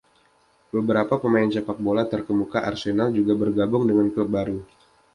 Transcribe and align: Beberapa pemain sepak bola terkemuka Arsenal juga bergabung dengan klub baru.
Beberapa 0.73 1.15
pemain 1.23 1.45
sepak 1.55 1.77
bola 1.87 2.03
terkemuka 2.13 2.57
Arsenal 2.69 3.09
juga 3.17 3.33
bergabung 3.41 3.83
dengan 3.89 4.07
klub 4.13 4.29
baru. 4.37 4.57